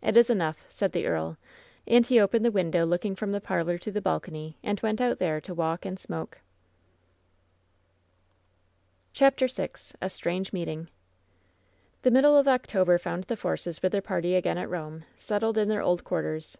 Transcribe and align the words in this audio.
"It 0.00 0.16
is 0.16 0.30
enough," 0.30 0.64
said 0.68 0.92
the 0.92 1.04
earl, 1.04 1.36
and 1.84 2.06
he 2.06 2.20
opened 2.20 2.44
the 2.44 2.52
win 2.52 2.70
dow 2.70 2.84
looking 2.84 3.16
from 3.16 3.32
the 3.32 3.40
parlor 3.40 3.76
to 3.78 3.90
the 3.90 4.00
balcony 4.00 4.56
and 4.62 4.78
went 4.82 5.00
out 5.00 5.18
there 5.18 5.40
to 5.40 5.52
walk 5.52 5.84
and 5.84 5.98
smoke. 5.98 6.40
OHAPTEE 9.16 9.48
VI 9.48 9.70
A 10.00 10.08
STRANGE 10.08 10.52
MEETING 10.52 10.90
The 12.02 12.12
middle 12.12 12.36
of 12.36 12.46
October 12.46 12.98
found 12.98 13.24
the 13.24 13.36
Forces 13.36 13.82
with 13.82 13.90
their 13.90 14.00
party 14.00 14.36
again 14.36 14.58
at 14.58 14.68
Eome, 14.68 15.02
settled 15.16 15.58
in 15.58 15.68
their 15.68 15.82
old 15.82 16.04
quarters. 16.04 16.56